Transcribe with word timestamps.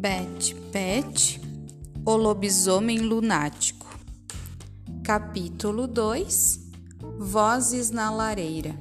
Betty 0.00 0.54
Pet, 0.72 1.38
o 2.06 2.16
lobisomem 2.16 3.00
lunático. 3.00 3.86
Capítulo 5.04 5.86
2 5.86 6.58
Vozes 7.18 7.90
na 7.90 8.10
lareira. 8.10 8.74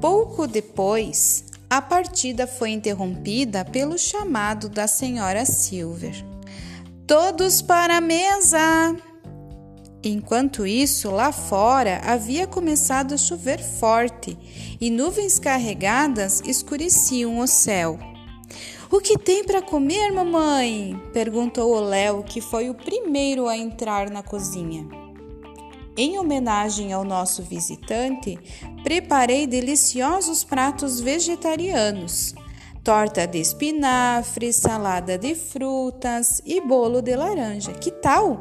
Pouco 0.00 0.46
depois, 0.46 1.46
a 1.68 1.82
partida 1.82 2.46
foi 2.46 2.70
interrompida 2.70 3.64
pelo 3.64 3.98
chamado 3.98 4.68
da 4.68 4.86
senhora 4.86 5.44
Silver. 5.44 6.14
Todos 7.04 7.60
para 7.60 7.96
a 7.96 8.00
mesa! 8.00 8.96
Enquanto 10.00 10.64
isso, 10.64 11.10
lá 11.10 11.32
fora 11.32 12.00
havia 12.04 12.46
começado 12.46 13.14
a 13.14 13.18
chover 13.18 13.60
forte 13.60 14.38
e 14.80 14.90
nuvens 14.90 15.40
carregadas 15.40 16.40
escureciam 16.46 17.40
o 17.40 17.48
céu. 17.48 18.09
O 18.92 19.00
que 19.00 19.16
tem 19.16 19.44
para 19.44 19.62
comer, 19.62 20.10
mamãe? 20.10 21.00
perguntou 21.12 21.76
o 21.76 21.80
Léo, 21.80 22.24
que 22.24 22.40
foi 22.40 22.68
o 22.68 22.74
primeiro 22.74 23.46
a 23.46 23.56
entrar 23.56 24.10
na 24.10 24.20
cozinha. 24.20 24.84
Em 25.96 26.18
homenagem 26.18 26.92
ao 26.92 27.04
nosso 27.04 27.40
visitante, 27.40 28.36
preparei 28.82 29.46
deliciosos 29.46 30.42
pratos 30.42 31.00
vegetarianos: 31.00 32.34
torta 32.82 33.28
de 33.28 33.38
espinafre, 33.38 34.52
salada 34.52 35.16
de 35.16 35.36
frutas 35.36 36.42
e 36.44 36.60
bolo 36.60 37.00
de 37.00 37.14
laranja. 37.14 37.70
Que 37.72 37.92
tal? 37.92 38.40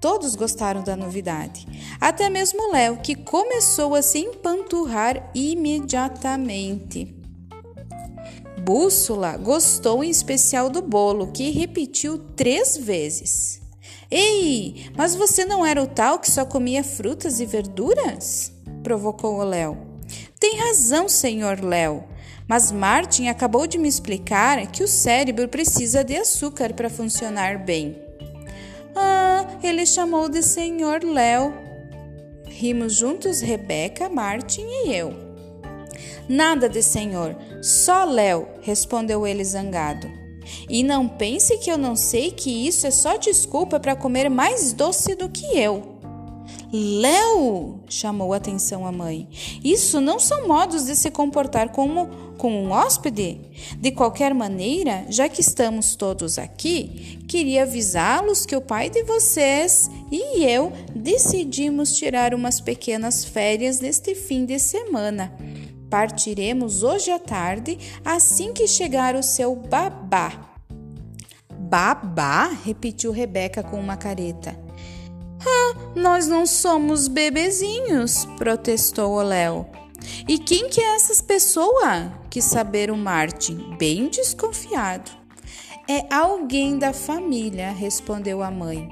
Todos 0.00 0.34
gostaram 0.34 0.82
da 0.82 0.96
novidade, 0.96 1.64
até 2.00 2.28
mesmo 2.28 2.72
Léo, 2.72 2.96
que 2.96 3.14
começou 3.14 3.94
a 3.94 4.02
se 4.02 4.18
empanturrar 4.18 5.30
imediatamente. 5.32 7.21
Bússola 8.64 9.36
gostou 9.36 10.04
em 10.04 10.10
especial 10.10 10.70
do 10.70 10.80
bolo, 10.80 11.32
que 11.32 11.50
repetiu 11.50 12.16
três 12.36 12.76
vezes. 12.76 13.60
Ei, 14.08 14.86
mas 14.96 15.16
você 15.16 15.44
não 15.44 15.66
era 15.66 15.82
o 15.82 15.86
tal 15.86 16.20
que 16.20 16.30
só 16.30 16.44
comia 16.44 16.84
frutas 16.84 17.40
e 17.40 17.46
verduras? 17.46 18.52
provocou 18.84 19.40
o 19.40 19.42
Léo. 19.42 19.76
Tem 20.38 20.58
razão, 20.58 21.08
senhor 21.08 21.60
Léo. 21.60 22.04
Mas 22.46 22.70
Martin 22.70 23.26
acabou 23.26 23.66
de 23.66 23.78
me 23.78 23.88
explicar 23.88 24.64
que 24.68 24.84
o 24.84 24.88
cérebro 24.88 25.48
precisa 25.48 26.04
de 26.04 26.16
açúcar 26.16 26.72
para 26.72 26.90
funcionar 26.90 27.64
bem. 27.64 28.00
Ah, 28.94 29.58
ele 29.62 29.84
chamou 29.86 30.28
de 30.28 30.42
senhor 30.42 31.02
Léo. 31.02 31.52
Rimos 32.46 32.94
juntos 32.94 33.40
Rebeca, 33.40 34.08
Martin 34.08 34.62
e 34.62 34.94
eu. 34.94 35.31
Nada 36.28 36.68
de 36.68 36.82
senhor, 36.82 37.36
só 37.62 38.04
Léo, 38.04 38.46
respondeu 38.60 39.26
ele 39.26 39.44
zangado. 39.44 40.08
E 40.68 40.82
não 40.82 41.08
pense 41.08 41.58
que 41.58 41.70
eu 41.70 41.78
não 41.78 41.94
sei 41.94 42.30
que 42.30 42.66
isso 42.66 42.86
é 42.86 42.90
só 42.90 43.16
desculpa 43.16 43.78
para 43.78 43.96
comer 43.96 44.28
mais 44.28 44.72
doce 44.72 45.14
do 45.14 45.28
que 45.28 45.46
eu. 45.58 45.92
Léo, 46.72 47.80
chamou 47.86 48.32
a 48.32 48.38
atenção 48.38 48.86
a 48.86 48.92
mãe. 48.92 49.28
Isso 49.62 50.00
não 50.00 50.18
são 50.18 50.48
modos 50.48 50.86
de 50.86 50.96
se 50.96 51.10
comportar 51.10 51.68
como 51.68 52.08
com 52.38 52.50
um 52.50 52.70
hóspede. 52.72 53.40
De 53.76 53.90
qualquer 53.90 54.32
maneira, 54.32 55.04
já 55.10 55.28
que 55.28 55.42
estamos 55.42 55.94
todos 55.94 56.38
aqui, 56.38 57.18
queria 57.28 57.64
avisá-los 57.64 58.46
que 58.46 58.56
o 58.56 58.60
pai 58.60 58.88
de 58.88 59.02
vocês 59.02 59.90
e 60.10 60.44
eu 60.44 60.72
decidimos 60.94 61.94
tirar 61.94 62.34
umas 62.34 62.58
pequenas 62.58 63.22
férias 63.22 63.78
neste 63.78 64.14
fim 64.14 64.46
de 64.46 64.58
semana. 64.58 65.30
Partiremos 65.92 66.82
hoje 66.82 67.10
à 67.10 67.18
tarde, 67.18 67.78
assim 68.02 68.54
que 68.54 68.66
chegar 68.66 69.14
o 69.14 69.22
seu 69.22 69.54
babá. 69.54 70.32
Babá? 71.50 72.50
repetiu 72.64 73.12
Rebeca 73.12 73.62
com 73.62 73.78
uma 73.78 73.94
careta. 73.94 74.58
Ah, 75.46 75.74
nós 75.94 76.26
não 76.26 76.46
somos 76.46 77.08
bebezinhos, 77.08 78.24
protestou 78.38 79.18
o 79.18 79.22
Léo. 79.22 79.66
E 80.26 80.38
quem 80.38 80.70
que 80.70 80.80
é 80.80 80.96
essas 80.96 81.20
pessoas? 81.20 82.10
Quis 82.30 82.44
saber 82.44 82.90
o 82.90 82.96
Martin, 82.96 83.76
bem 83.78 84.08
desconfiado. 84.08 85.10
É 85.86 86.06
alguém 86.10 86.78
da 86.78 86.94
família, 86.94 87.70
respondeu 87.70 88.42
a 88.42 88.50
mãe. 88.50 88.88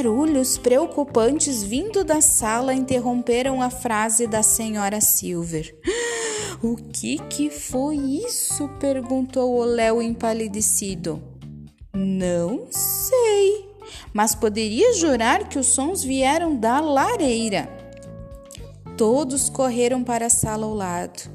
Barulhos 0.00 0.56
preocupantes 0.56 1.62
vindo 1.62 2.02
da 2.02 2.22
sala 2.22 2.72
interromperam 2.72 3.60
a 3.60 3.68
frase 3.68 4.26
da 4.26 4.42
senhora 4.42 4.98
Silver. 4.98 5.76
O 6.62 6.74
que 6.74 7.18
que 7.18 7.50
foi 7.50 7.96
isso? 7.96 8.66
perguntou 8.80 9.58
o 9.58 9.64
Léo 9.64 10.00
empalidecido. 10.00 11.22
Não 11.94 12.66
sei, 12.70 13.68
mas 14.12 14.34
poderia 14.34 14.94
jurar 14.94 15.50
que 15.50 15.58
os 15.58 15.66
sons 15.66 16.02
vieram 16.02 16.56
da 16.56 16.80
lareira. 16.80 17.68
Todos 18.96 19.50
correram 19.50 20.02
para 20.02 20.26
a 20.26 20.30
sala 20.30 20.64
ao 20.64 20.74
lado. 20.74 21.30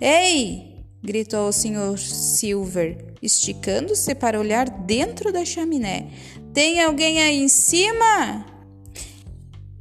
Ei! 0.00 0.73
Gritou 1.04 1.48
o 1.48 1.52
senhor 1.52 1.98
Silver, 1.98 2.96
esticando-se 3.20 4.14
para 4.14 4.40
olhar 4.40 4.70
dentro 4.70 5.30
da 5.30 5.44
chaminé. 5.44 6.08
Tem 6.54 6.82
alguém 6.82 7.20
aí 7.20 7.42
em 7.42 7.48
cima? 7.48 8.46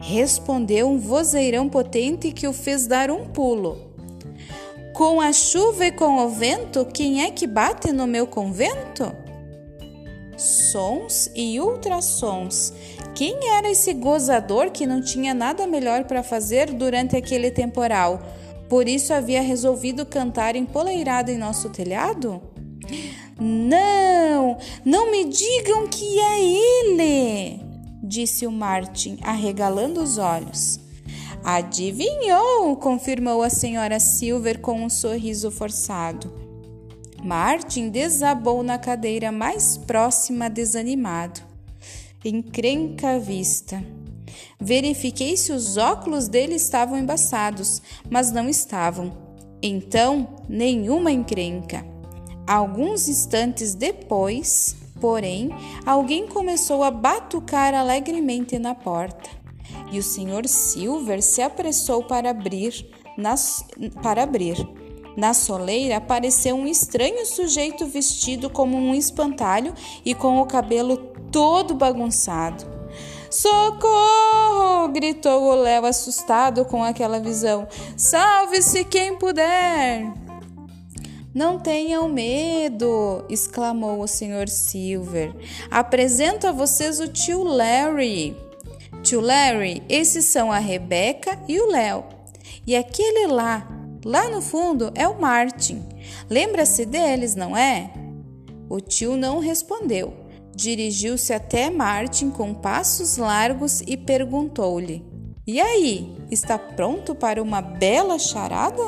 Respondeu 0.02 0.90
um 0.90 1.00
vozeirão 1.00 1.70
potente 1.70 2.34
que 2.34 2.46
o 2.46 2.52
fez 2.52 2.88
dar 2.88 3.10
um 3.10 3.26
pulo. 3.26 3.94
Com 4.94 5.22
a 5.22 5.32
chuva 5.32 5.86
e 5.86 5.92
com 5.94 6.18
o 6.18 6.30
vento, 6.30 6.86
quem 6.94 7.24
é 7.24 7.32
que 7.32 7.48
bate 7.48 7.94
no 7.94 8.06
meu 8.06 8.28
convento? 8.28 9.10
Sons 10.38 11.32
e 11.34 11.60
ultrassons. 11.60 12.74
Quem 13.16 13.50
era 13.50 13.72
esse 13.72 13.94
gozador 13.94 14.72
que 14.72 14.86
não 14.86 15.00
tinha 15.00 15.34
nada 15.34 15.66
melhor 15.66 16.04
para 16.04 16.22
fazer 16.22 16.74
durante 16.74 17.16
aquele 17.16 17.50
temporal? 17.50 18.20
Por 18.74 18.90
isso 18.90 19.14
havia 19.14 19.40
resolvido 19.40 20.04
cantar 20.04 20.56
empoleirado 20.56 21.30
em 21.30 21.38
nosso 21.38 21.70
telhado? 21.70 22.42
Não, 23.40 24.58
não 24.84 25.12
me 25.12 25.26
digam 25.26 25.88
que 25.88 26.18
é 26.18 26.44
ele, 26.44 27.62
disse 28.02 28.48
o 28.48 28.52
Martin, 28.52 29.20
arregalando 29.22 30.02
os 30.02 30.18
olhos. 30.18 30.80
Adivinhou, 31.44 32.76
confirmou 32.78 33.44
a 33.44 33.50
senhora 33.52 34.00
Silver 34.00 34.60
com 34.60 34.82
um 34.82 34.90
sorriso 34.90 35.52
forçado. 35.52 36.34
Martin 37.24 37.90
desabou 37.90 38.64
na 38.64 38.80
cadeira 38.80 39.32
mais 39.32 39.78
próxima, 39.78 40.50
desanimado. 40.50 41.42
Encrenca 42.26 43.20
vista. 43.20 43.84
Verifiquei 44.60 45.38
se 45.38 45.52
os 45.52 45.78
óculos 45.78 46.28
dele 46.28 46.56
estavam 46.56 46.98
embaçados, 46.98 47.82
mas 48.10 48.32
não 48.32 48.50
estavam. 48.50 49.12
Então, 49.62 50.28
nenhuma 50.50 51.12
encrenca. 51.12 51.86
Alguns 52.46 53.08
instantes 53.08 53.74
depois, 53.74 54.76
porém, 55.00 55.50
alguém 55.86 56.28
começou 56.28 56.84
a 56.84 56.92
batucar 56.92 57.74
alegremente 57.74 58.60
na 58.60 58.76
porta 58.76 59.44
e 59.94 60.00
o 60.00 60.04
Sr. 60.04 60.48
Silver 60.48 61.22
se 61.22 61.42
apressou 61.42 62.04
para 62.04 62.32
abrir. 62.32 62.74
Para 64.02 64.24
abrir. 64.24 64.58
Na 65.16 65.36
soleira 65.36 65.98
apareceu 65.98 66.56
um 66.56 66.66
estranho 66.66 67.24
sujeito 67.28 67.86
vestido 67.86 68.50
como 68.50 68.76
um 68.76 68.96
espantalho 68.96 69.72
e 70.04 70.16
com 70.16 70.42
o 70.42 70.48
cabelo 70.48 70.98
todo 71.32 71.76
bagunçado. 71.76 72.73
Socorro! 73.34 74.90
gritou 74.90 75.46
o 75.46 75.56
Léo 75.56 75.88
assustado 75.88 76.64
com 76.66 76.84
aquela 76.84 77.20
visão. 77.20 77.68
Salve-se 77.98 78.86
quem 78.86 79.18
puder! 79.18 80.14
Não 81.34 81.58
tenham 81.58 82.08
medo, 82.08 83.26
exclamou 83.28 84.02
o 84.02 84.08
Sr. 84.08 84.48
Silver. 84.48 85.34
Apresento 85.72 86.46
a 86.46 86.52
vocês 86.52 87.00
o 87.00 87.08
tio 87.08 87.44
Larry. 87.44 88.38
Tio 89.02 89.20
Larry, 89.20 89.82
esses 89.90 90.26
são 90.26 90.52
a 90.52 90.60
Rebeca 90.60 91.42
e 91.48 91.60
o 91.60 91.72
Léo. 91.72 92.04
E 92.68 92.76
aquele 92.76 93.26
lá, 93.26 93.68
lá 94.06 94.30
no 94.30 94.44
fundo, 94.44 94.92
é 94.94 95.08
o 95.08 95.20
Martin. 95.20 95.84
Lembra-se 96.30 96.86
deles, 96.86 97.34
não 97.34 97.58
é? 97.58 97.92
O 98.70 98.80
tio 98.80 99.18
não 99.18 99.40
respondeu. 99.40 100.23
Dirigiu-se 100.56 101.34
até 101.34 101.70
Martin 101.70 102.30
com 102.30 102.54
passos 102.54 103.18
largos 103.18 103.82
e 103.88 103.98
perguntou-lhe: 103.98 105.04
E 105.48 105.60
aí, 105.60 106.16
está 106.30 106.58
pronto 106.58 107.16
para 107.16 107.42
uma 107.42 107.62
bela 107.62 108.20
charada? 108.20 108.84